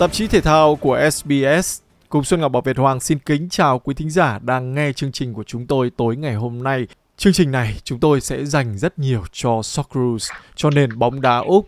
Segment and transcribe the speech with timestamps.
[0.00, 3.78] Tạp chí thể thao của SBS cùng Xuân Ngọc Bảo Việt Hoàng xin kính chào
[3.78, 6.86] quý thính giả đang nghe chương trình của chúng tôi tối ngày hôm nay.
[7.16, 11.38] Chương trình này chúng tôi sẽ dành rất nhiều cho Socceroos, cho nền bóng đá
[11.38, 11.66] Úc.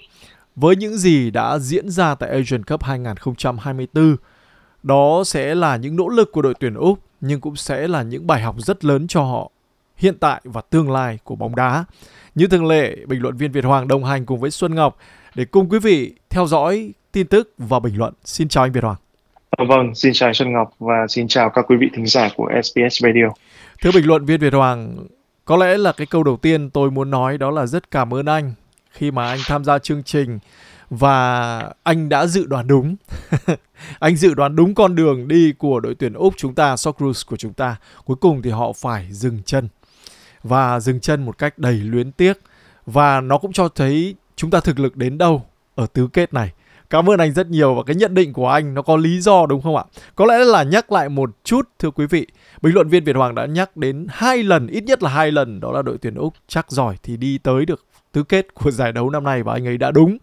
[0.57, 4.17] Với những gì đã diễn ra tại Asian Cup 2024,
[4.83, 8.27] đó sẽ là những nỗ lực của đội tuyển Úc nhưng cũng sẽ là những
[8.27, 9.51] bài học rất lớn cho họ
[10.03, 11.85] hiện tại và tương lai của bóng đá.
[12.35, 14.97] Như thường lệ, bình luận viên Việt Hoàng đồng hành cùng với Xuân Ngọc
[15.35, 18.15] để cùng quý vị theo dõi tin tức và bình luận.
[18.25, 18.97] Xin chào anh Việt Hoàng.
[19.51, 22.51] À, vâng, xin chào Xuân Ngọc và xin chào các quý vị thính giả của
[22.63, 23.29] SBS Radio.
[23.83, 24.97] Thưa bình luận viên Việt Hoàng,
[25.45, 28.27] có lẽ là cái câu đầu tiên tôi muốn nói đó là rất cảm ơn
[28.27, 28.55] anh
[28.91, 30.39] khi mà anh tham gia chương trình
[30.91, 32.97] và anh đã dự đoán đúng.
[33.99, 37.37] anh dự đoán đúng con đường đi của đội tuyển Úc chúng ta, Socceroos của
[37.37, 37.77] chúng ta.
[38.05, 39.69] Cuối cùng thì họ phải dừng chân
[40.43, 42.39] và dừng chân một cách đầy luyến tiếc
[42.87, 46.53] và nó cũng cho thấy chúng ta thực lực đến đâu ở tứ kết này.
[46.91, 49.47] Cảm ơn anh rất nhiều và cái nhận định của anh nó có lý do
[49.47, 49.85] đúng không ạ?
[50.15, 52.27] Có lẽ là nhắc lại một chút thưa quý vị.
[52.63, 55.61] Bình luận viên Việt Hoàng đã nhắc đến hai lần, ít nhất là hai lần
[55.61, 58.93] đó là đội tuyển Úc chắc giỏi thì đi tới được tứ kết của giải
[58.93, 60.19] đấu năm nay và anh ấy đã đúng.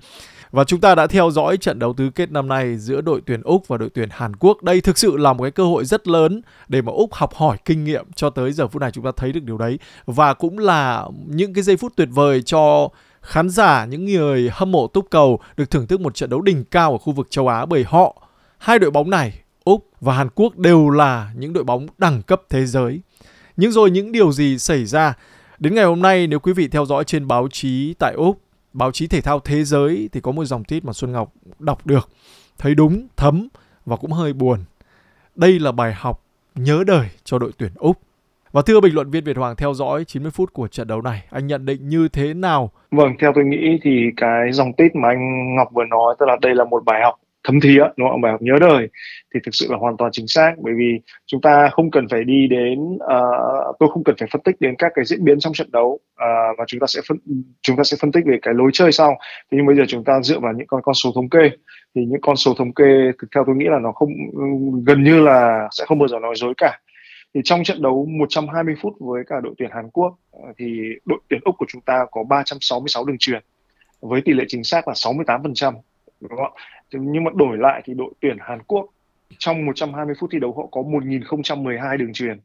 [0.51, 3.41] Và chúng ta đã theo dõi trận đấu tứ kết năm nay giữa đội tuyển
[3.41, 4.63] Úc và đội tuyển Hàn Quốc.
[4.63, 7.57] Đây thực sự là một cái cơ hội rất lớn để mà Úc học hỏi
[7.65, 9.79] kinh nghiệm cho tới giờ phút này chúng ta thấy được điều đấy.
[10.05, 12.89] Và cũng là những cái giây phút tuyệt vời cho
[13.21, 16.63] khán giả, những người hâm mộ túc cầu được thưởng thức một trận đấu đỉnh
[16.63, 18.21] cao ở khu vực châu Á bởi họ,
[18.57, 22.41] hai đội bóng này, Úc và Hàn Quốc đều là những đội bóng đẳng cấp
[22.49, 23.01] thế giới.
[23.57, 25.13] Nhưng rồi những điều gì xảy ra
[25.59, 28.41] đến ngày hôm nay nếu quý vị theo dõi trên báo chí tại Úc,
[28.73, 31.85] báo chí thể thao thế giới thì có một dòng tweet mà Xuân Ngọc đọc
[31.85, 32.09] được,
[32.57, 33.47] thấy đúng, thấm
[33.85, 34.59] và cũng hơi buồn.
[35.35, 36.23] Đây là bài học
[36.55, 37.97] nhớ đời cho đội tuyển Úc.
[38.51, 41.23] Và thưa bình luận viên Việt Hoàng theo dõi 90 phút của trận đấu này,
[41.29, 42.71] anh nhận định như thế nào?
[42.91, 46.37] Vâng, theo tôi nghĩ thì cái dòng tít mà anh Ngọc vừa nói tức là
[46.41, 48.21] đây là một bài học thấm thía, đúng không?
[48.21, 48.87] Bài học nhớ đời
[49.33, 52.23] thì thực sự là hoàn toàn chính xác bởi vì chúng ta không cần phải
[52.23, 55.53] đi đến uh, tôi không cần phải phân tích đến các cái diễn biến trong
[55.53, 57.17] trận đấu ờ, uh, và chúng ta sẽ phân
[57.61, 59.17] chúng ta sẽ phân tích về cái lối chơi sau.
[59.51, 61.49] Thế nhưng bây giờ chúng ta dựa vào những con con số thống kê
[61.95, 64.09] thì những con số thống kê theo tôi nghĩ là nó không
[64.85, 66.79] gần như là sẽ không bao giờ nói dối cả
[67.33, 71.19] thì trong trận đấu 120 phút với cả đội tuyển Hàn Quốc ờ, thì đội
[71.29, 73.43] tuyển Úc của chúng ta có 366 đường truyền
[74.01, 75.73] với tỷ lệ chính xác là 68%
[76.21, 76.53] đúng không
[76.91, 78.87] Nhưng mà đổi lại thì đội tuyển Hàn Quốc
[79.37, 82.39] trong 120 phút thi đấu họ có 1012 đường truyền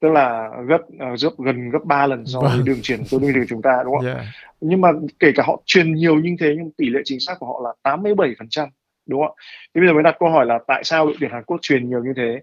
[0.00, 0.80] tức là gấp
[1.28, 2.64] uh, gần gấp 3 lần so với vâng.
[2.64, 4.06] đường truyền của đội tuyển chúng ta đúng không?
[4.06, 4.18] Yeah.
[4.60, 4.88] Nhưng mà
[5.18, 7.94] kể cả họ truyền nhiều như thế nhưng tỷ lệ chính xác của họ là
[7.96, 8.68] 87%
[9.06, 9.36] đúng không?
[9.74, 11.88] Thế bây giờ mới đặt câu hỏi là tại sao đội tuyển Hàn Quốc truyền
[11.88, 12.40] nhiều như thế?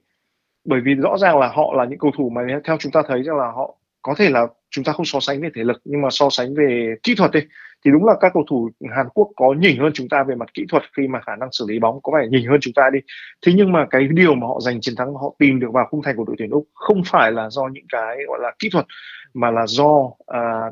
[0.66, 3.24] bởi vì rõ ràng là họ là những cầu thủ mà theo chúng ta thấy
[3.24, 6.02] rằng là họ có thể là chúng ta không so sánh về thể lực nhưng
[6.02, 7.40] mà so sánh về kỹ thuật đi
[7.86, 10.54] thì đúng là các cầu thủ Hàn Quốc có nhỉnh hơn chúng ta về mặt
[10.54, 12.90] kỹ thuật khi mà khả năng xử lý bóng có vẻ nhỉnh hơn chúng ta
[12.94, 13.00] đi.
[13.46, 16.02] Thế nhưng mà cái điều mà họ giành chiến thắng họ tìm được vào khung
[16.04, 18.86] thành của đội tuyển Úc không phải là do những cái gọi là kỹ thuật
[19.34, 20.18] mà là do uh,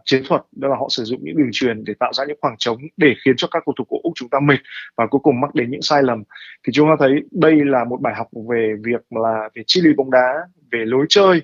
[0.05, 0.41] chiến thuật.
[0.51, 3.13] Đó là họ sử dụng những đường truyền để tạo ra những khoảng trống để
[3.25, 4.59] khiến cho các cầu thủ của úc chúng ta mệt
[4.97, 6.23] và cuối cùng mắc đến những sai lầm.
[6.67, 9.93] Thì chúng ta thấy đây là một bài học về việc là về chi lý
[9.93, 10.33] bóng đá
[10.71, 11.41] về lối chơi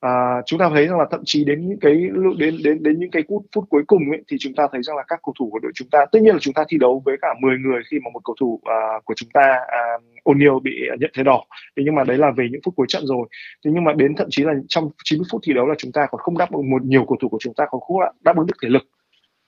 [0.00, 1.94] à, chúng ta thấy rằng là thậm chí đến những cái
[2.38, 4.96] đến đến đến những cái phút phút cuối cùng ấy, thì chúng ta thấy rằng
[4.96, 7.02] là các cầu thủ của đội chúng ta tất nhiên là chúng ta thi đấu
[7.04, 8.74] với cả 10 người khi mà một cầu thủ à,
[9.04, 9.80] của chúng ta à,
[10.24, 11.44] O'Neal bị nhận thẻ đỏ.
[11.76, 13.28] Thế nhưng mà đấy là về những phút cuối trận rồi.
[13.64, 16.06] Thế nhưng mà đến thậm chí là trong 90 phút thi đấu là chúng ta
[16.10, 18.46] còn không đáp ứng một nhiều cầu thủ của chúng ta còn không đáp ứng
[18.46, 18.82] được thể lực.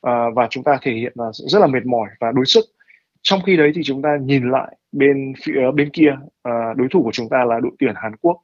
[0.03, 2.65] À, và chúng ta thể hiện là rất là mệt mỏi và đối sức.
[3.23, 6.11] Trong khi đấy thì chúng ta nhìn lại bên phía bên kia
[6.43, 8.37] à, đối thủ của chúng ta là đội tuyển Hàn Quốc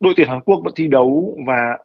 [0.00, 1.78] đội tuyển Hàn Quốc vẫn thi đấu và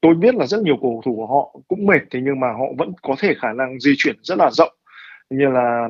[0.00, 2.64] tôi biết là rất nhiều cầu thủ của họ cũng mệt thế nhưng mà họ
[2.78, 4.72] vẫn có thể khả năng di chuyển rất là rộng.
[5.30, 5.88] Như là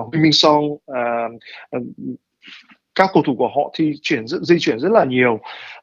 [0.00, 1.32] uh, Minh Song uh,
[1.76, 1.82] uh,
[2.94, 5.34] các cầu thủ của họ thi chuyển di chuyển rất là nhiều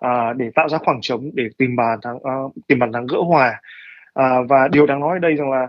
[0.06, 3.18] uh, để tạo ra khoảng trống để tìm bàn thắng uh, tìm bàn thắng gỡ
[3.28, 3.62] hòa.
[4.20, 5.68] Uh, và điều đáng nói ở đây rằng là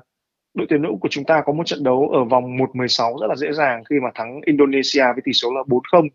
[0.55, 3.37] đội tuyển nữ của chúng ta có một trận đấu ở vòng 1-16 rất là
[3.37, 6.09] dễ dàng khi mà thắng Indonesia với tỷ số là 4-0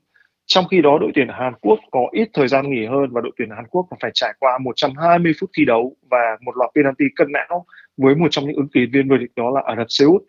[0.50, 3.32] trong khi đó, đội tuyển Hàn Quốc có ít thời gian nghỉ hơn và đội
[3.38, 7.32] tuyển Hàn Quốc phải trải qua 120 phút thi đấu và một loạt penalty cân
[7.32, 7.66] não
[7.98, 10.24] với một trong những ứng cử viên vô địch đó là Ả Rập Xê Út.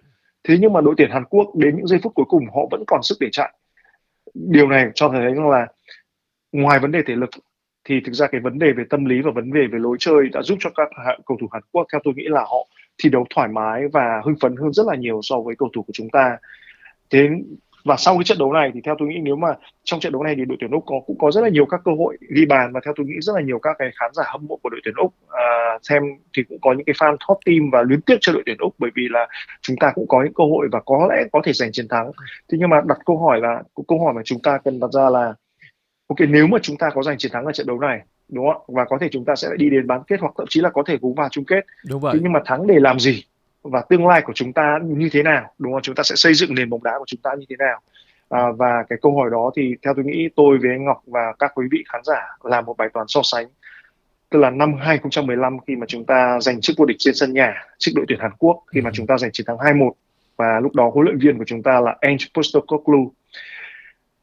[0.44, 2.84] Thế nhưng mà đội tuyển Hàn Quốc đến những giây phút cuối cùng họ vẫn
[2.86, 3.52] còn sức để chạy.
[4.34, 5.66] Điều này cho thấy rằng là
[6.52, 7.30] ngoài vấn đề thể lực
[7.84, 10.28] thì thực ra cái vấn đề về tâm lý và vấn đề về lối chơi
[10.32, 10.88] đã giúp cho các
[11.26, 12.68] cầu thủ Hàn Quốc, theo tôi nghĩ là họ
[13.02, 15.82] thi đấu thoải mái và hưng phấn hơn rất là nhiều so với cầu thủ
[15.82, 16.36] của chúng ta.
[17.10, 17.28] Thế
[17.84, 19.48] và sau cái trận đấu này thì theo tôi nghĩ nếu mà
[19.84, 21.80] trong trận đấu này thì đội tuyển úc có cũng có rất là nhiều các
[21.84, 24.22] cơ hội ghi bàn và theo tôi nghĩ rất là nhiều các cái khán giả
[24.26, 26.02] hâm mộ của đội tuyển úc à, xem
[26.36, 28.74] thì cũng có những cái fan top team và luyến tiếc cho đội tuyển úc
[28.78, 29.26] bởi vì là
[29.62, 32.12] chúng ta cũng có những cơ hội và có lẽ có thể giành chiến thắng.
[32.52, 35.10] Thế nhưng mà đặt câu hỏi là câu hỏi mà chúng ta cần đặt ra
[35.10, 35.34] là
[36.08, 38.74] ok nếu mà chúng ta có giành chiến thắng ở trận đấu này đúng không
[38.76, 40.82] và có thể chúng ta sẽ đi đến bán kết hoặc thậm chí là có
[40.86, 41.64] thể cũng vào chung kết.
[41.88, 42.14] Đúng vậy.
[42.14, 43.24] Thế nhưng mà thắng để làm gì
[43.62, 45.82] và tương lai của chúng ta như thế nào đúng không?
[45.82, 47.80] Chúng ta sẽ xây dựng nền bóng đá của chúng ta như thế nào.
[48.28, 51.32] À, và cái câu hỏi đó thì theo tôi nghĩ tôi với anh Ngọc và
[51.38, 53.46] các quý vị khán giả là một bài toán so sánh.
[54.30, 57.54] Tức là năm 2015 khi mà chúng ta giành chức vô địch trên sân nhà
[57.78, 58.92] trước đội tuyển Hàn Quốc khi mà ừ.
[58.94, 59.90] chúng ta giành chiến thắng 2-1
[60.36, 63.12] và lúc đó huấn luyện viên của chúng ta là Ange Postecoglou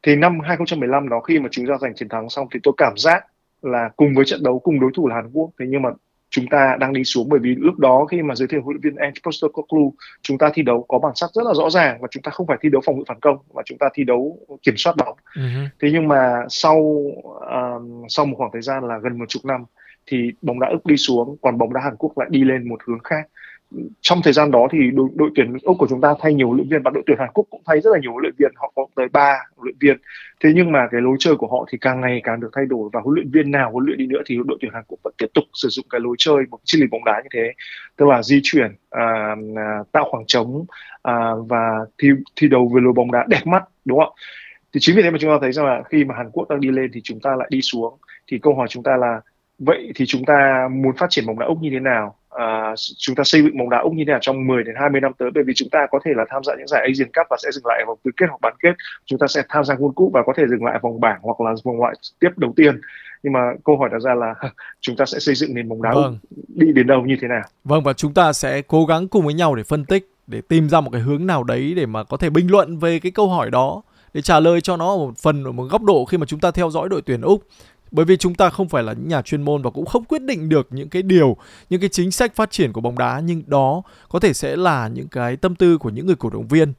[0.02, 2.92] thì năm 2015 đó khi mà chúng ta giành chiến thắng xong thì tôi cảm
[2.96, 3.26] giác
[3.62, 5.50] là cùng với trận đấu cùng đối thủ là Hàn Quốc.
[5.58, 5.90] Thế nhưng mà
[6.30, 7.28] chúng ta đang đi xuống.
[7.28, 10.50] Bởi vì lúc đó khi mà giới thiệu huấn luyện viên Ange Postecoglou chúng ta
[10.54, 12.68] thi đấu có bản sắc rất là rõ ràng và chúng ta không phải thi
[12.68, 15.16] đấu phòng ngự phản công mà chúng ta thi đấu kiểm soát bóng.
[15.34, 15.68] Uh-huh.
[15.80, 19.64] thế nhưng mà sau uh, sau một khoảng thời gian là gần một chục năm
[20.06, 22.78] thì bóng đá Úc đi xuống còn bóng đá Hàn Quốc lại đi lên một
[22.86, 23.28] hướng khác
[24.00, 26.56] trong thời gian đó thì đội, đội tuyển Úc của chúng ta thay nhiều huấn
[26.56, 28.52] luyện viên và đội tuyển Hàn Quốc cũng thay rất là nhiều huấn luyện viên.
[28.56, 29.96] Họ có tới ba huấn luyện viên.
[30.44, 32.90] Thế nhưng mà cái lối chơi của họ thì càng ngày càng được thay đổi
[32.92, 35.14] và huấn luyện viên nào huấn luyện đi nữa thì đội tuyển Hàn Quốc vẫn
[35.18, 37.52] tiếp tục sử dụng cái lối chơi một triết lý bóng đá như thế.
[37.96, 40.64] Tức là di chuyển à, à, tạo khoảng trống
[41.02, 44.12] à, và thi thi đấu với lối bóng đá đẹp mắt đúng không
[44.72, 46.60] thì chính vì thế mà chúng ta thấy rằng là khi mà Hàn Quốc đang
[46.60, 47.98] đi lên thì chúng ta lại đi xuống.
[48.26, 49.20] Thì câu hỏi chúng ta là
[49.58, 52.17] vậy thì chúng ta muốn phát triển bóng đá Úc như thế nào?
[52.38, 55.00] À, chúng ta xây dựng bóng đá Úc như thế nào trong 10 đến 20
[55.00, 55.30] năm tới?
[55.34, 57.50] Bởi vì chúng ta có thể là tham gia những giải Asian Cup và sẽ
[57.52, 58.72] dừng lại vòng tứ kết hoặc bán kết.
[59.06, 61.40] Chúng ta sẽ tham gia World Cup và có thể dừng lại vòng bảng hoặc
[61.40, 62.80] là vòng loại tiếp đầu tiên.
[63.22, 64.34] Nhưng mà câu hỏi đặt ra là
[64.80, 66.18] chúng ta sẽ xây dựng nền bóng đá vâng.
[66.48, 67.42] đi đến đâu như thế nào?
[67.64, 70.68] Vâng và chúng ta sẽ cố gắng cùng với nhau để phân tích để tìm
[70.68, 73.28] ra một cái hướng nào đấy để mà có thể bình luận về cái câu
[73.28, 73.82] hỏi đó
[74.14, 76.50] để trả lời cho nó một phần ở một góc độ khi mà chúng ta
[76.50, 77.42] theo dõi đội tuyển Úc
[77.90, 80.22] bởi vì chúng ta không phải là những nhà chuyên môn và cũng không quyết
[80.22, 81.36] định được những cái điều
[81.70, 84.88] những cái chính sách phát triển của bóng đá nhưng đó có thể sẽ là
[84.88, 86.72] những cái tâm tư của những người cổ động viên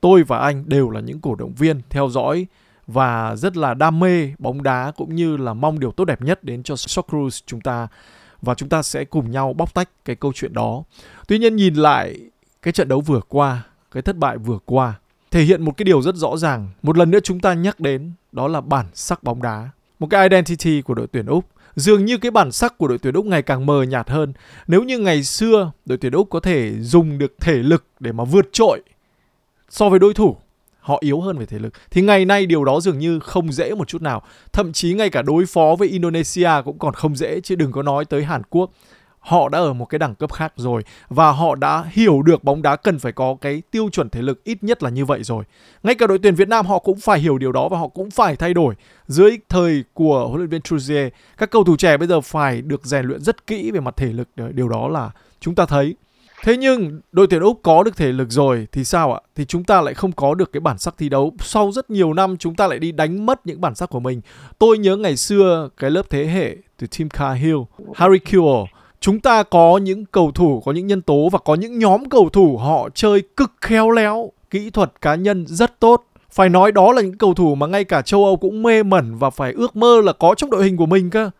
[0.00, 2.46] tôi và anh đều là những cổ động viên theo dõi
[2.86, 6.44] và rất là đam mê bóng đá cũng như là mong điều tốt đẹp nhất
[6.44, 7.88] đến cho Socceroos chúng ta
[8.42, 10.84] và chúng ta sẽ cùng nhau bóc tách cái câu chuyện đó.
[11.28, 12.18] Tuy nhiên nhìn lại
[12.62, 14.94] cái trận đấu vừa qua, cái thất bại vừa qua
[15.30, 16.68] thể hiện một cái điều rất rõ ràng.
[16.82, 19.68] Một lần nữa chúng ta nhắc đến đó là bản sắc bóng đá
[20.02, 21.44] một cái identity của đội tuyển Úc.
[21.76, 24.32] Dường như cái bản sắc của đội tuyển Úc ngày càng mờ nhạt hơn.
[24.66, 28.24] Nếu như ngày xưa đội tuyển Úc có thể dùng được thể lực để mà
[28.24, 28.80] vượt trội
[29.68, 30.36] so với đối thủ,
[30.80, 33.74] họ yếu hơn về thể lực thì ngày nay điều đó dường như không dễ
[33.74, 34.22] một chút nào.
[34.52, 37.82] Thậm chí ngay cả đối phó với Indonesia cũng còn không dễ chứ đừng có
[37.82, 38.70] nói tới Hàn Quốc
[39.22, 42.62] họ đã ở một cái đẳng cấp khác rồi và họ đã hiểu được bóng
[42.62, 45.44] đá cần phải có cái tiêu chuẩn thể lực ít nhất là như vậy rồi.
[45.82, 48.10] Ngay cả đội tuyển Việt Nam họ cũng phải hiểu điều đó và họ cũng
[48.10, 48.74] phải thay đổi.
[49.06, 52.84] Dưới thời của huấn luyện viên Truzier, các cầu thủ trẻ bây giờ phải được
[52.84, 54.28] rèn luyện rất kỹ về mặt thể lực.
[54.52, 55.10] Điều đó là
[55.40, 55.96] chúng ta thấy.
[56.44, 59.20] Thế nhưng đội tuyển Úc có được thể lực rồi thì sao ạ?
[59.34, 61.32] Thì chúng ta lại không có được cái bản sắc thi đấu.
[61.40, 64.20] Sau rất nhiều năm chúng ta lại đi đánh mất những bản sắc của mình.
[64.58, 67.58] Tôi nhớ ngày xưa cái lớp thế hệ từ Tim Cahill,
[67.94, 68.66] Harry Kewell
[69.02, 72.28] chúng ta có những cầu thủ, có những nhân tố và có những nhóm cầu
[72.28, 76.04] thủ họ chơi cực khéo léo, kỹ thuật cá nhân rất tốt.
[76.30, 79.16] Phải nói đó là những cầu thủ mà ngay cả châu Âu cũng mê mẩn
[79.18, 81.30] và phải ước mơ là có trong đội hình của mình cơ.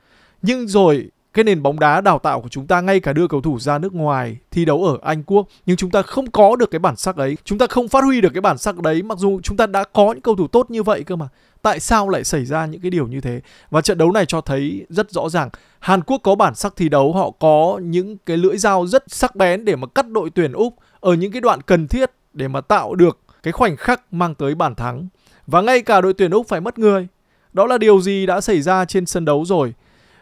[0.42, 3.40] Nhưng rồi, cái nền bóng đá đào tạo của chúng ta ngay cả đưa cầu
[3.40, 6.70] thủ ra nước ngoài thi đấu ở Anh Quốc, nhưng chúng ta không có được
[6.70, 7.36] cái bản sắc ấy.
[7.44, 9.84] Chúng ta không phát huy được cái bản sắc đấy, mặc dù chúng ta đã
[9.84, 11.28] có những cầu thủ tốt như vậy cơ mà
[11.62, 13.40] tại sao lại xảy ra những cái điều như thế?
[13.70, 15.50] Và trận đấu này cho thấy rất rõ ràng,
[15.80, 19.36] Hàn Quốc có bản sắc thi đấu, họ có những cái lưỡi dao rất sắc
[19.36, 22.60] bén để mà cắt đội tuyển Úc ở những cái đoạn cần thiết để mà
[22.60, 25.08] tạo được cái khoảnh khắc mang tới bàn thắng.
[25.46, 27.08] Và ngay cả đội tuyển Úc phải mất người.
[27.52, 29.74] Đó là điều gì đã xảy ra trên sân đấu rồi?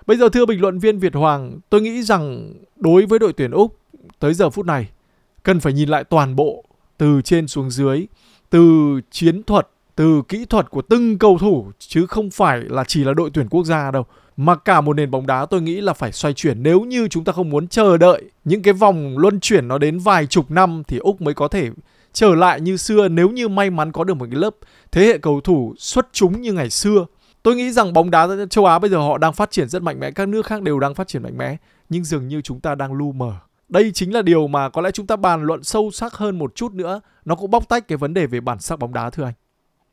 [0.06, 3.50] Bây giờ thưa bình luận viên Việt Hoàng, tôi nghĩ rằng đối với đội tuyển
[3.50, 3.78] Úc
[4.18, 4.88] tới giờ phút này,
[5.42, 6.64] cần phải nhìn lại toàn bộ
[6.98, 8.06] từ trên xuống dưới,
[8.50, 13.04] từ chiến thuật từ kỹ thuật của từng cầu thủ chứ không phải là chỉ
[13.04, 14.04] là đội tuyển quốc gia đâu
[14.36, 17.24] mà cả một nền bóng đá tôi nghĩ là phải xoay chuyển nếu như chúng
[17.24, 20.82] ta không muốn chờ đợi những cái vòng luân chuyển nó đến vài chục năm
[20.88, 21.70] thì Úc mới có thể
[22.12, 24.56] trở lại như xưa nếu như may mắn có được một cái lớp
[24.92, 27.06] thế hệ cầu thủ xuất chúng như ngày xưa.
[27.42, 30.00] Tôi nghĩ rằng bóng đá châu Á bây giờ họ đang phát triển rất mạnh
[30.00, 31.56] mẽ, các nước khác đều đang phát triển mạnh mẽ,
[31.88, 33.32] nhưng dường như chúng ta đang lu mờ.
[33.68, 36.54] Đây chính là điều mà có lẽ chúng ta bàn luận sâu sắc hơn một
[36.54, 39.24] chút nữa, nó cũng bóc tách cái vấn đề về bản sắc bóng đá thưa
[39.24, 39.32] anh.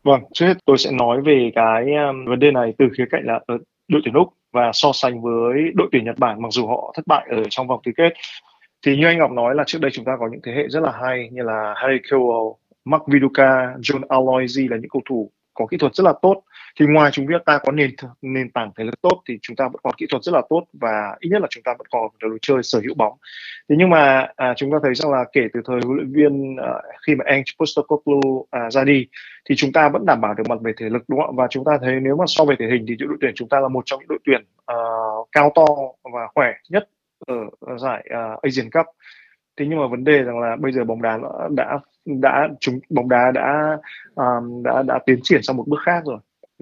[0.07, 3.23] Vâng, trước hết tôi sẽ nói về cái um, vấn đề này từ khía cạnh
[3.25, 6.67] là uh, đội tuyển Úc và so sánh với đội tuyển Nhật Bản mặc dù
[6.67, 8.13] họ thất bại ở trong vòng tứ kết.
[8.85, 10.83] Thì như anh Ngọc nói là trước đây chúng ta có những thế hệ rất
[10.83, 12.53] là hay như là Harry Kewell,
[12.85, 16.41] Mark Viduka, John Aloisi là những cầu thủ có kỹ thuật rất là tốt
[16.79, 17.91] thì ngoài chúng ta có nền
[18.21, 20.63] nền tảng thể lực tốt thì chúng ta vẫn còn kỹ thuật rất là tốt
[20.73, 23.13] và ít nhất là chúng ta vẫn còn đồ chơi sở hữu bóng.
[23.69, 26.55] Thế nhưng mà à, chúng ta thấy rằng là kể từ thời huấn luyện viên
[26.57, 26.73] à,
[27.07, 29.07] khi mà Ange Postecoglou à, ra đi
[29.49, 31.63] thì chúng ta vẫn đảm bảo được mặt về thể lực đúng không và chúng
[31.65, 33.83] ta thấy nếu mà so về thể hình thì đội tuyển chúng ta là một
[33.85, 34.75] trong những đội tuyển à,
[35.31, 35.65] cao to
[36.13, 36.89] và khỏe nhất
[37.27, 37.35] ở,
[37.77, 38.85] giải à, Asian Cup.
[39.57, 41.19] Thế nhưng mà vấn đề rằng là bây giờ bóng đá
[41.49, 43.77] đã đã chúng bóng đá đã
[44.15, 46.17] um, đã đã tiến triển sang một bước khác rồi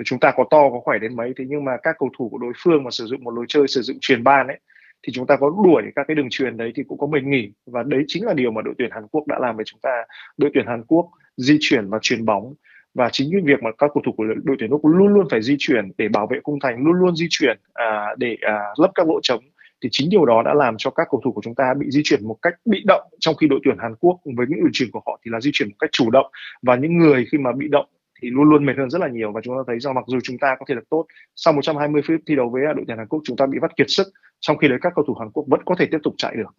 [0.06, 2.38] chúng ta có to có khỏe đến mấy thế nhưng mà các cầu thủ của
[2.38, 4.60] đối phương mà sử dụng một lối chơi sử dụng truyền ban ấy
[5.08, 7.52] thì chúng ta có đuổi các cái đường truyền đấy thì cũng có mình nghỉ.
[7.66, 10.04] Và đấy chính là điều mà đội tuyển Hàn Quốc đã làm với chúng ta.
[10.38, 12.54] Đội tuyển Hàn Quốc di chuyển và truyền bóng.
[12.94, 15.42] Và chính cái việc mà các cầu thủ của đội tuyển Úc luôn luôn phải
[15.42, 18.92] di chuyển để bảo vệ khung thành luôn luôn di chuyển à, để à, lấp
[18.96, 19.44] các lỗ trống
[19.84, 22.02] thì chính điều đó đã làm cho các cầu thủ của chúng ta bị di
[22.04, 23.02] chuyển một cách bị động.
[23.20, 25.50] Trong khi đội tuyển Hàn Quốc với những đường truyền của họ thì là di
[25.54, 26.25] chuyển một cách chủ động.
[26.62, 27.86] Và những người khi mà bị động
[28.22, 29.31] thì luôn luôn mệt hơn rất là nhiều.
[29.31, 31.05] Và chúng ta thấy rằng mặc dù chúng ta có thể lực tốt
[31.36, 33.88] sau 120 phút thi đấu với đội tuyển Hàn Quốc chúng ta bị vắt kiệt
[33.89, 34.07] sức
[34.39, 36.55] trong khi đấy các cầu thủ Hàn Quốc vẫn có thể tiếp tục chạy được.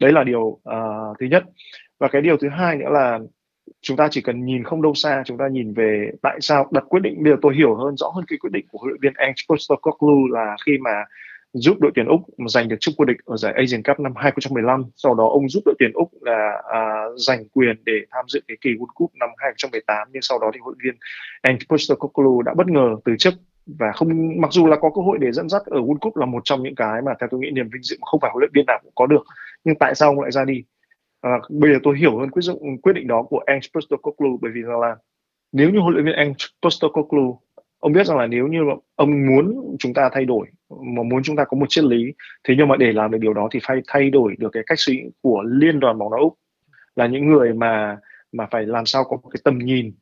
[0.00, 0.62] Đấy là điều uh,
[1.20, 1.44] thứ nhất.
[2.00, 3.18] Và cái điều thứ hai nữa là
[3.82, 6.84] chúng ta chỉ cần nhìn không đâu xa chúng ta nhìn về tại sao đặt
[6.88, 7.22] quyết định.
[7.22, 9.42] Bây giờ tôi hiểu hơn rõ hơn cái quyết định của huấn luyện viên Ange
[9.48, 11.04] Postecoglou là khi mà
[11.52, 14.84] giúp đội tuyển Úc giành được chức vô địch ở giải Asian Cup năm 2015.
[14.96, 16.80] Sau đó ông giúp đội tuyển Úc là à,
[17.16, 20.60] giành quyền để tham dự cái kỳ World Cup năm 2018 nhưng sau đó thì
[20.62, 21.00] huấn luyện viên
[21.42, 23.34] Ange Postecoglou đã bất ngờ từ chức
[23.66, 24.08] và không
[24.40, 26.62] mặc dù là có cơ hội để dẫn dắt ở World Cup là một trong
[26.62, 28.66] những cái mà theo tôi nghĩ niềm vinh dự mà không phải huấn luyện viên
[28.66, 29.24] nào cũng có được.
[29.64, 30.64] Nhưng tại sao ông lại ra đi?
[31.20, 34.52] À, bây giờ tôi hiểu hơn quyết định quyết định đó của Ange Postecoglou bởi
[34.54, 34.96] vì là
[35.52, 37.40] nếu như huấn luyện viên Ange Postecoglou
[37.78, 38.58] ông biết rằng là nếu như
[38.96, 42.12] ông muốn chúng ta thay đổi, mà muốn chúng ta có một triết lý,
[42.44, 44.78] thế nhưng mà để làm được điều đó thì phải thay đổi được cái cách
[44.78, 46.34] suy nghĩ của liên đoàn bóng đá úc.
[46.96, 47.96] Là những người mà
[48.32, 49.92] mà phải làm sao có một cái tầm nhìn.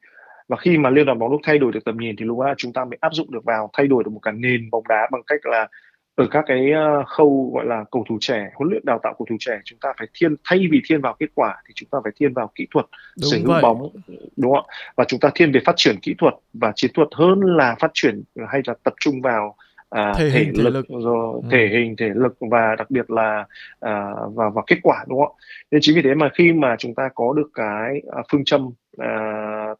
[0.48, 2.40] Và khi mà liên đoàn bóng đá úc thay đổi được tầm nhìn thì lúc
[2.40, 4.88] đó chúng ta mới áp dụng được vào, thay đổi được một cả nền bóng
[4.88, 5.68] đá bằng cách là
[6.16, 9.26] ở các cái ờ, khâu gọi là cầu thủ trẻ huấn luyện đào tạo cầu
[9.30, 11.98] thủ trẻ chúng ta phải thiên thay vì thiên vào kết quả thì chúng ta
[12.04, 12.86] phải thiên vào kỹ thuật
[13.20, 13.88] đúng sở hữu bóng
[14.36, 17.40] đúng không và chúng ta thiên về phát triển kỹ thuật và chiến thuật hơn
[17.40, 19.56] là phát triển hay là tập trung vào
[19.90, 21.48] à, thể, thể, hình, lực, thể lực rồi ừ.
[21.50, 23.44] thể hình thể lực và đặc biệt là
[23.80, 25.36] à, và và kết quả đúng không
[25.70, 28.70] nên chính vì thế mà khi mà chúng ta có được cái à, phương châm
[28.98, 29.10] à,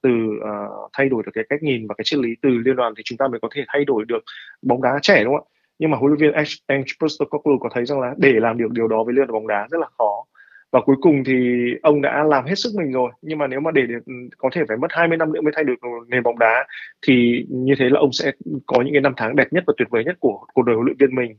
[0.02, 0.11] từ
[0.45, 0.55] à,
[0.93, 3.19] thay đổi được cái cách nhìn và cái triết lý từ liên đoàn thì chúng
[3.19, 4.25] ta mới có thể thay đổi được
[4.62, 6.33] bóng đá trẻ đúng không ạ nhưng mà huấn luyện viên
[6.66, 9.47] Ange Postecoglou có thấy rằng là để làm được điều đó với liên đoàn bóng
[9.47, 10.25] đá rất là khó.
[10.73, 11.35] Và cuối cùng thì
[11.83, 13.11] ông đã làm hết sức mình rồi.
[13.23, 15.52] Nhưng mà nếu mà để được ừ, có thể phải mất 20 năm nữa mới
[15.56, 15.75] thay được
[16.09, 16.66] nền bóng đá,
[17.06, 18.33] thì như thế là ông sẽ
[18.66, 20.87] có những cái năm tháng đẹp nhất và tuyệt vời nhất của cuộc đời huấn
[20.87, 21.37] luyện viên mình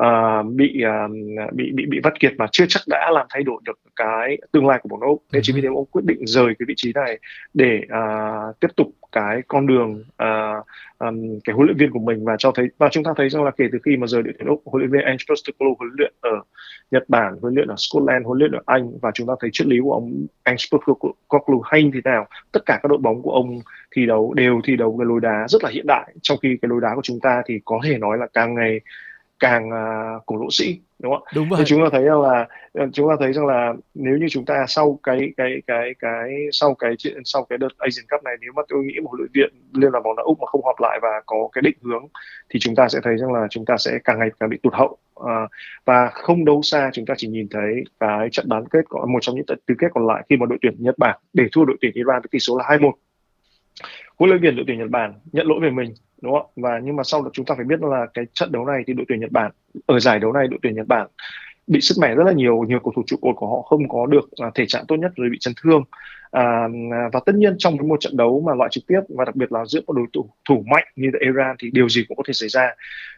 [0.00, 3.60] uh, bị uh, bị bị bị vắt kiệt mà chưa chắc đã làm thay đổi
[3.64, 5.22] được cái tương lai của bóng đá Úc.
[5.32, 7.18] Nên chính vì thế ông quyết định rời cái vị trí này
[7.54, 10.66] để uh, tiếp tục cái con đường uh,
[10.98, 13.44] um, cái huấn luyện viên của mình và cho thấy và chúng ta thấy rằng
[13.44, 15.90] là kể từ khi mà rời đội tuyển Úc, huấn luyện viên Ange Postecoglou huấn
[15.98, 16.40] luyện ở
[16.90, 19.66] Nhật Bản, huấn luyện ở Scotland, huấn luyện ở Anh và chúng ta thấy triết
[19.66, 22.26] lý của ông Ange Postecoglou hay như thế nào.
[22.52, 23.60] Tất cả các đội bóng của ông
[23.96, 26.68] thi đấu đều thi đấu cái lối đá rất là hiện đại, trong khi cái
[26.68, 28.80] lối đá của chúng ta thì có thể nói là càng ngày
[29.40, 31.58] càng uh, cổ lỗ sĩ đúng không đúng vậy.
[31.58, 32.46] thì chúng ta thấy rằng là
[32.92, 36.74] chúng ta thấy rằng là nếu như chúng ta sau cái cái cái cái sau
[36.74, 39.30] cái chuyện sau cái đợt Asian Cup này nếu mà tôi nghĩ một huấn luyện
[39.34, 42.06] viện liên đoàn bóng đá úc mà không họp lại và có cái định hướng
[42.50, 44.74] thì chúng ta sẽ thấy rằng là chúng ta sẽ càng ngày càng bị tụt
[44.74, 44.98] hậu.
[45.26, 45.48] À,
[45.84, 49.18] và không đâu xa chúng ta chỉ nhìn thấy cái trận bán kết có một
[49.20, 51.64] trong những trận tứ kết còn lại khi mà đội tuyển Nhật Bản để thua
[51.64, 52.92] đội tuyển Iran với tỷ số là 2-1
[54.18, 56.96] huấn luyện viên đội tuyển Nhật Bản nhận lỗi về mình đúng không và nhưng
[56.96, 59.20] mà sau đó chúng ta phải biết là cái trận đấu này thì đội tuyển
[59.20, 59.50] Nhật Bản
[59.86, 61.08] ở giải đấu này đội tuyển Nhật Bản
[61.66, 64.06] bị sức mẻ rất là nhiều nhiều cầu thủ trụ cột của họ không có
[64.06, 65.82] được à, thể trạng tốt nhất rồi bị chấn thương.
[66.30, 69.36] À, à và tất nhiên trong một trận đấu mà loại trực tiếp và đặc
[69.36, 72.16] biệt là giữa một đối thủ thủ mạnh như là Iran thì điều gì cũng
[72.16, 72.70] có thể xảy ra.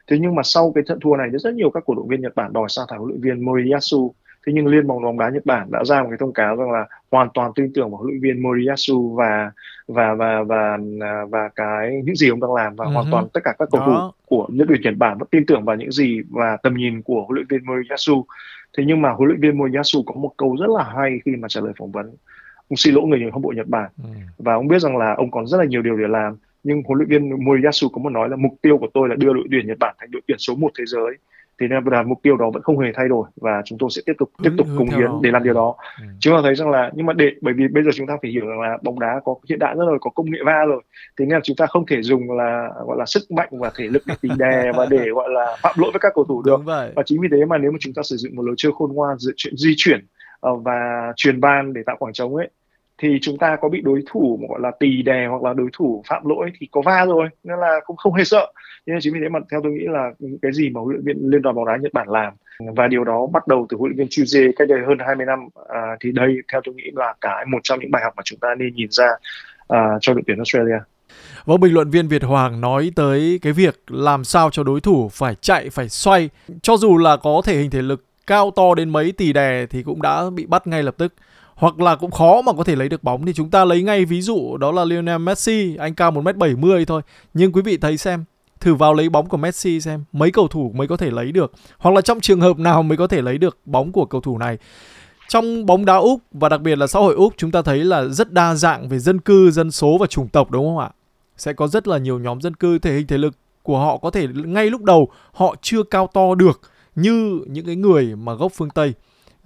[0.06, 2.34] Thế nhưng mà sau cái trận thua này rất nhiều các cổ động viên Nhật
[2.34, 4.14] Bản đòi sa thải huấn luyện viên Moriyasu
[4.46, 6.70] thế nhưng liên bóng bóng đá Nhật Bản đã ra một cái thông cáo rằng
[6.70, 9.50] là hoàn toàn tin tưởng vào huấn luyện viên Moriyasu và
[9.88, 10.78] và và và
[11.30, 12.92] và cái những gì ông đang làm và uh-huh.
[12.92, 13.92] hoàn toàn tất cả các cầu thủ
[14.26, 17.24] của nước tuyển Nhật Bản vẫn tin tưởng vào những gì và tầm nhìn của
[17.24, 18.24] huấn luyện viên Moriyasu.
[18.76, 21.48] Thế nhưng mà huấn luyện viên Moriyasu có một câu rất là hay khi mà
[21.48, 22.06] trả lời phỏng vấn.
[22.68, 23.90] Ông xin lỗi người hâm mộ Nhật Bản.
[24.02, 26.82] Uh và ông biết rằng là ông còn rất là nhiều điều để làm nhưng
[26.82, 29.44] huấn luyện viên Moriyasu có một nói là mục tiêu của tôi là đưa đội
[29.50, 31.14] tuyển Nhật Bản thành đội tuyển số 1 thế giới
[31.60, 34.02] thì nên là mục tiêu đó vẫn không hề thay đổi và chúng tôi sẽ
[34.06, 35.74] tiếp tục tiếp tục cống hiến để làm điều đó.
[36.00, 36.06] Ừ.
[36.20, 38.30] chúng ta thấy rằng là nhưng mà để bởi vì bây giờ chúng ta phải
[38.30, 40.82] hiểu rằng là bóng đá có hiện đại rất rồi có công nghệ va rồi.
[41.18, 43.84] Thế nên là chúng ta không thể dùng là gọi là sức mạnh và thể
[43.84, 46.60] lực để tì đè và để gọi là phạm lỗi với các cầu thủ được.
[46.96, 48.92] Và chính vì thế mà nếu mà chúng ta sử dụng một lối chơi khôn
[48.92, 50.06] ngoan dựa chuyện di chuyển
[50.50, 52.48] uh, và truyền ban để tạo khoảng trống ấy
[53.02, 56.02] thì chúng ta có bị đối thủ gọi là tì đè hoặc là đối thủ
[56.08, 58.52] phạm lỗi thì có va rồi nên là cũng không hề sợ
[58.86, 60.10] nên chính vì thế mà theo tôi nghĩ là
[60.42, 62.32] cái gì mà huấn luyện viên liên đoàn bóng đá Nhật Bản làm
[62.74, 65.38] và điều đó bắt đầu từ huấn luyện viên Chuze cách đây hơn 20 năm
[65.68, 68.38] à, thì đây theo tôi nghĩ là cái một trong những bài học mà chúng
[68.38, 69.08] ta nên nhìn ra
[69.68, 70.78] à, cho đội tuyển Australia.
[71.44, 75.08] Vâng, bình luận viên Việt Hoàng nói tới cái việc làm sao cho đối thủ
[75.12, 76.30] phải chạy, phải xoay.
[76.62, 79.82] Cho dù là có thể hình thể lực cao to đến mấy tỷ đè thì
[79.82, 81.14] cũng đã bị bắt ngay lập tức.
[81.56, 84.04] Hoặc là cũng khó mà có thể lấy được bóng thì chúng ta lấy ngay
[84.04, 87.02] ví dụ đó là Lionel Messi, anh cao 1m70 thôi.
[87.34, 88.24] Nhưng quý vị thấy xem,
[88.60, 91.52] thử vào lấy bóng của Messi xem mấy cầu thủ mới có thể lấy được
[91.78, 94.38] hoặc là trong trường hợp nào mới có thể lấy được bóng của cầu thủ
[94.38, 94.58] này
[95.28, 98.04] trong bóng đá Úc và đặc biệt là xã hội Úc chúng ta thấy là
[98.04, 100.90] rất đa dạng về dân cư, dân số và chủng tộc đúng không ạ?
[101.36, 104.10] Sẽ có rất là nhiều nhóm dân cư thể hình thể lực của họ có
[104.10, 106.60] thể ngay lúc đầu họ chưa cao to được
[106.94, 108.92] như những cái người mà gốc phương Tây.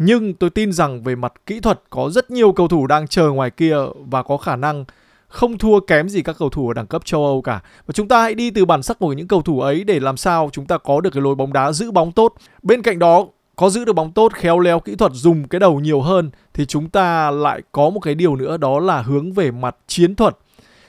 [0.02, 3.30] Nhưng tôi tin rằng về mặt kỹ thuật có rất nhiều cầu thủ đang chờ
[3.30, 3.76] ngoài kia
[4.10, 4.84] và có khả năng
[5.28, 7.60] không thua kém gì các cầu thủ ở đẳng cấp châu Âu cả.
[7.86, 10.16] Và chúng ta hãy đi từ bản sắc của những cầu thủ ấy để làm
[10.16, 12.34] sao chúng ta có được cái lối bóng đá giữ bóng tốt.
[12.62, 13.26] Bên cạnh đó
[13.56, 16.66] có giữ được bóng tốt, khéo léo kỹ thuật dùng cái đầu nhiều hơn thì
[16.66, 20.36] chúng ta lại có một cái điều nữa đó là hướng về mặt chiến thuật.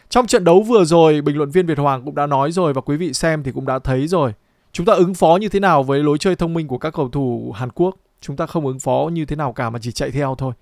[0.10, 2.82] Trong trận đấu vừa rồi, bình luận viên Việt Hoàng cũng đã nói rồi và
[2.82, 4.34] quý vị xem thì cũng đã thấy rồi.
[4.72, 7.10] Chúng ta ứng phó như thế nào với lối chơi thông minh của các cầu
[7.10, 7.96] thủ Hàn Quốc?
[8.22, 10.54] Chúng ta không ứng phó như thế nào cả mà chỉ chạy theo thôi.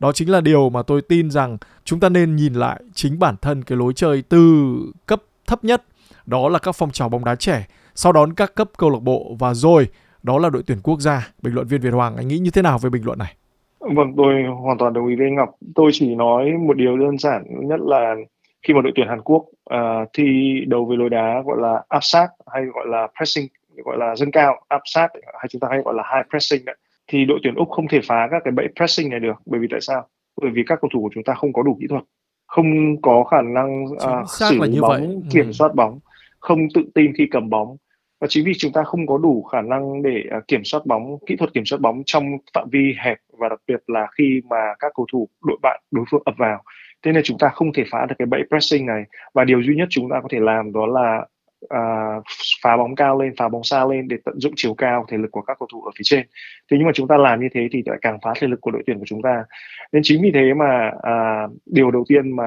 [0.00, 3.34] Đó chính là điều mà tôi tin rằng chúng ta nên nhìn lại chính bản
[3.42, 4.74] thân cái lối chơi từ
[5.06, 5.82] cấp thấp nhất,
[6.26, 9.36] đó là các phong trào bóng đá trẻ, sau đó các cấp câu lạc bộ
[9.38, 9.88] và rồi
[10.22, 11.28] đó là đội tuyển quốc gia.
[11.42, 13.34] Bình luận viên Việt Hoàng, anh nghĩ như thế nào về bình luận này?
[13.80, 15.50] Vâng, tôi hoàn toàn đồng ý với anh Ngọc.
[15.74, 18.14] Tôi chỉ nói một điều đơn giản nhất là
[18.62, 19.44] khi mà đội tuyển Hàn Quốc
[19.74, 23.48] uh, thi đấu với lối đá gọi là áp sát hay gọi là pressing
[23.84, 25.08] gọi là dâng cao áp sát
[25.38, 26.76] hay chúng ta hay gọi là high pressing đấy
[27.06, 29.36] thì đội tuyển úc không thể phá các cái bẫy pressing này được.
[29.46, 30.08] Bởi vì tại sao?
[30.42, 32.02] Bởi vì các cầu thủ của chúng ta không có đủ kỹ thuật
[32.46, 35.08] không có khả năng uh, xử lý bóng vậy.
[35.30, 35.52] kiểm ừ.
[35.52, 35.98] soát bóng
[36.40, 37.76] không tự tin khi cầm bóng.
[38.20, 41.18] Và chính vì chúng ta không có đủ khả năng để uh, kiểm soát bóng
[41.26, 44.74] kỹ thuật kiểm soát bóng trong phạm vi hẹp và đặc biệt là khi mà
[44.78, 46.62] các cầu thủ đội bạn đối phương ập vào.
[47.04, 49.02] Thế nên chúng ta không thể phá được cái bẫy pressing này.
[49.34, 51.26] Và điều duy nhất chúng ta có thể làm đó là
[51.68, 51.80] À,
[52.62, 55.30] phá bóng cao lên phá bóng xa lên để tận dụng chiều cao thể lực
[55.30, 56.26] của các cầu thủ ở phía trên.
[56.70, 58.70] Thế nhưng mà chúng ta làm như thế thì lại càng phá thể lực của
[58.70, 59.44] đội tuyển của chúng ta.
[59.92, 62.44] Nên chính vì thế mà à, điều đầu tiên mà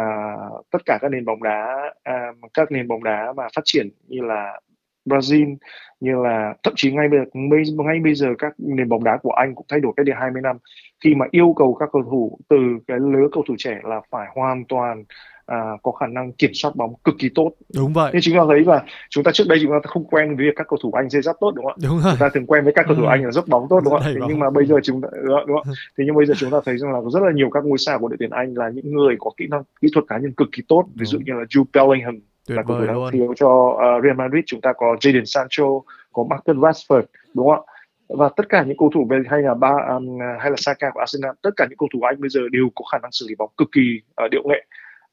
[0.72, 4.22] tất cả các nền bóng đá à, các nền bóng đá mà phát triển như
[4.22, 4.60] là
[5.06, 5.56] Brazil
[6.00, 9.32] như là thậm chí ngay bây giờ ngay bây giờ các nền bóng đá của
[9.32, 10.58] Anh cũng thay đổi cách đây 20 năm.
[11.04, 14.28] Khi mà yêu cầu các cầu thủ từ cái lứa cầu thủ trẻ là phải
[14.36, 15.04] hoàn toàn
[15.50, 17.52] à, có khả năng kiểm soát bóng cực kỳ tốt.
[17.76, 18.12] Đúng vậy.
[18.14, 20.54] Nên chúng ta thấy là chúng ta trước đây chúng ta không quen với việc
[20.56, 21.84] các cầu thủ anh dây dắt tốt đúng không ạ?
[21.84, 22.12] Đúng rồi.
[22.12, 23.10] chúng ta thường quen với các cầu thủ ừ.
[23.10, 24.12] anh là dốc bóng tốt đúng không ạ?
[24.16, 25.74] Thế nhưng mà bây giờ chúng ta đúng không?
[25.98, 27.78] thế nhưng bây giờ chúng ta thấy rằng là có rất là nhiều các ngôi
[27.78, 30.34] sao của đội tuyển anh là những người có kỹ năng kỹ thuật cá nhân
[30.34, 30.86] cực kỳ tốt.
[30.96, 34.16] Ví dụ như là Jude Bellingham Tuyệt là cầu thủ đang thiếu cho uh, Real
[34.16, 34.44] Madrid.
[34.46, 35.66] Chúng ta có Jadon Sancho
[36.14, 37.74] có Marcus Rashford đúng không ạ?
[38.10, 41.00] Và tất cả những cầu thủ về hay là ba um, hay là Saka của
[41.00, 43.36] Arsenal tất cả những cầu thủ Anh bây giờ đều có khả năng xử lý
[43.36, 44.66] bóng cực kỳ uh, điệu nghệ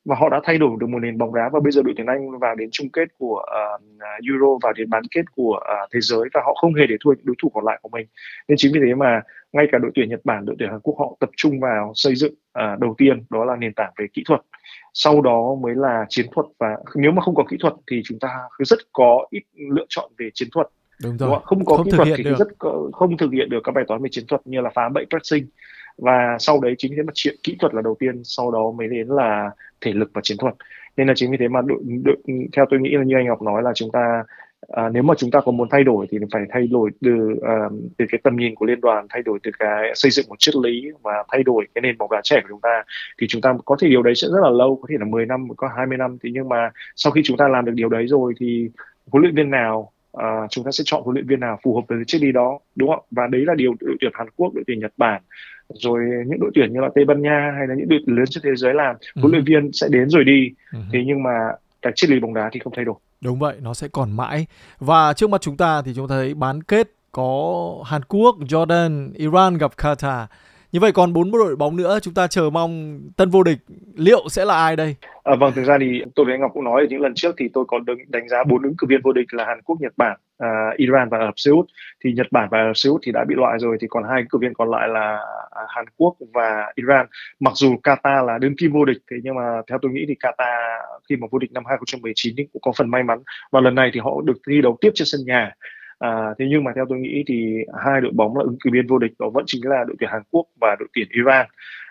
[0.07, 2.07] và họ đã thay đổi được một nền bóng đá và bây giờ đội tuyển
[2.07, 3.45] Anh vào đến chung kết của
[3.77, 3.83] uh,
[4.31, 7.13] Euro vào đến bán kết của uh, thế giới và họ không hề để thua
[7.13, 8.07] những đối thủ còn lại của mình
[8.49, 10.97] nên chính vì thế mà ngay cả đội tuyển Nhật Bản đội tuyển Hàn Quốc
[10.99, 14.23] họ tập trung vào xây dựng uh, đầu tiên đó là nền tảng về kỹ
[14.27, 14.41] thuật
[14.95, 18.19] sau đó mới là chiến thuật và nếu mà không có kỹ thuật thì chúng
[18.19, 20.69] ta rất có ít lựa chọn về chiến thuật
[21.03, 21.29] Đúng rồi.
[21.29, 21.45] Đúng không?
[21.45, 22.35] không có không kỹ thuật thì được.
[22.39, 22.49] rất
[22.93, 25.47] không thực hiện được các bài toán về chiến thuật như là phá bẫy pressing
[25.99, 28.71] và sau đấy chính vì thế mà chuyện kỹ thuật là đầu tiên sau đó
[28.79, 30.55] mới đến là thể lực và chiến thuật.
[30.97, 32.17] Nên là chính vì thế mà đội, đội,
[32.57, 34.25] theo tôi nghĩ là như anh Ngọc nói là chúng ta
[34.69, 37.73] à, nếu mà chúng ta có muốn thay đổi thì phải thay đổi từ uh,
[37.99, 40.57] từ cái tầm nhìn của liên đoàn thay đổi từ cái xây dựng một triết
[40.57, 42.83] lý và thay đổi cái nền bóng đá trẻ của chúng ta.
[43.21, 45.27] Thì chúng ta có thể điều đấy sẽ rất là lâu có thể là 10
[45.27, 46.19] năm có 20 năm.
[46.23, 48.69] Thì nhưng mà sau khi chúng ta làm được điều đấy rồi thì
[49.07, 51.83] huấn luyện viên nào uh, chúng ta sẽ chọn huấn luyện viên nào phù hợp
[51.89, 53.05] với triết lý đó đúng không?
[53.11, 55.23] Và đấy là điều đội tuyển Hàn Quốc đội tuyển Nhật Bản
[55.69, 58.43] rồi những đội tuyển như là Tây Ban Nha hay là những đội lớn trên
[58.45, 59.21] thế giới làm ừ.
[59.21, 60.79] huấn luyện viên sẽ đến rồi đi ừ.
[60.93, 61.31] thế nhưng mà
[61.83, 64.47] cái triết lý bóng đá thì không thay đổi đúng vậy nó sẽ còn mãi
[64.79, 69.11] và trước mắt chúng ta thì chúng ta thấy bán kết có Hàn Quốc, Jordan,
[69.15, 70.27] Iran gặp Qatar
[70.73, 73.59] như vậy còn bốn đội bóng nữa chúng ta chờ mong tân vô địch
[73.95, 74.97] liệu sẽ là ai đây?
[75.25, 77.35] À, vâng thực ra thì tôi với anh Ngọc cũng nói ở những lần trước
[77.39, 79.93] thì tôi còn đánh giá bốn ứng cử viên vô địch là Hàn Quốc, Nhật
[79.97, 81.67] Bản, uh, Iran và Ả Rập Xê Út.
[82.05, 84.05] Thì Nhật Bản và Ả Rập Xê Út thì đã bị loại rồi thì còn
[84.05, 85.19] hai ứng cử viên còn lại là
[85.51, 87.07] à, Hàn Quốc và Iran.
[87.41, 90.15] Mặc dù Qatar là đương kim vô địch thế nhưng mà theo tôi nghĩ thì
[90.21, 93.19] Qatar khi mà vô địch năm 2019 thì cũng có phần may mắn
[93.53, 95.53] và lần này thì họ được thi đấu tiếp trên sân nhà
[95.99, 98.87] À, thế nhưng mà theo tôi nghĩ thì hai đội bóng là ứng cử viên
[98.87, 101.47] vô địch đó vẫn chính là đội tuyển Hàn Quốc và đội tuyển Iran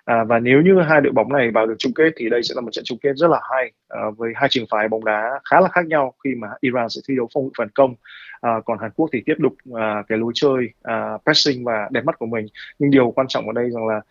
[0.06, 2.56] À, và nếu như hai đội bóng này vào được chung kết thì đây sẽ
[2.56, 5.40] là một trận chung kết rất là hay à, với hai trường phái bóng đá
[5.50, 7.96] khá là khác nhau khi mà Iran sẽ thi đấu phong ngự phản công.
[8.42, 12.06] À, còn Hàn Quốc thì tiếp tục à, cái lối chơi à, pressing và đẹp
[12.06, 12.46] mắt của mình.
[12.80, 14.02] Nhưng điều quan trọng ở đây rằng là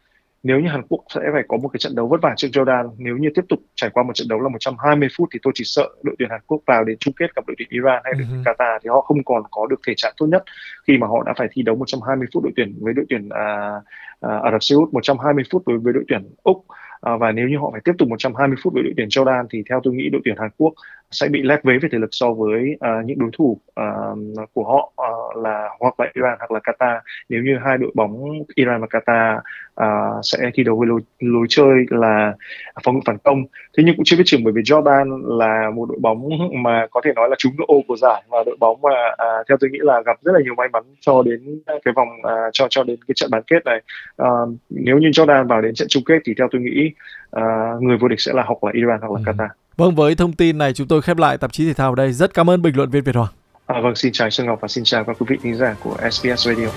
[0.44, 2.90] nếu như Hàn Quốc sẽ phải có một cái trận đấu vất vả trước Jordan
[2.98, 5.64] nếu như tiếp tục trải qua một trận đấu là 120 phút thì tôi chỉ
[5.64, 8.26] sợ đội tuyển Hàn Quốc vào đến chung kết gặp đội tuyển Iran hay đội
[8.30, 8.54] tuyển uh-huh.
[8.54, 10.42] Qatar thì họ không còn có được thể trạng tốt nhất
[10.86, 13.70] khi mà họ đã phải thi đấu 120 phút đội tuyển với đội tuyển à,
[14.20, 16.64] à, Ả Rập Xê Út 120 phút đối với đội tuyển Úc
[17.00, 19.62] à, và nếu như họ phải tiếp tục 120 phút với đội tuyển Jordan thì
[19.68, 20.74] theo tôi nghĩ đội tuyển Hàn Quốc
[21.14, 24.64] sẽ bị lép vế về thể lực so với uh, những đối thủ uh, của
[24.64, 27.00] họ uh, là hoặc là Iran hoặc là Qatar.
[27.28, 31.46] Nếu như hai đội bóng Iran và Qatar uh, sẽ thi đấu với lối, lối
[31.48, 32.34] chơi là
[32.84, 33.44] phòng ngự phản công.
[33.76, 36.28] Thế nhưng cũng chưa biết chừng bởi vì Jordan là một đội bóng
[36.62, 39.46] mà có thể nói là trúng cái ô của giải và đội bóng mà uh,
[39.48, 42.50] theo tôi nghĩ là gặp rất là nhiều may mắn cho đến cái vòng uh,
[42.52, 43.80] cho cho đến cái trận bán kết này.
[44.22, 46.92] Uh, nếu như Jordan vào đến trận chung kết thì theo tôi nghĩ
[47.36, 49.32] uh, người vô địch sẽ là hoặc là Iran hoặc là ừ.
[49.32, 51.94] Qatar Vâng, với thông tin này chúng tôi khép lại tạp chí thể thao ở
[51.94, 52.12] đây.
[52.12, 53.32] Rất cảm ơn bình luận viên Việt Hoàng.
[53.66, 55.96] À, vâng, xin chào sơn Ngọc và xin chào các quý vị khán giả của
[56.10, 56.68] SBS Radio.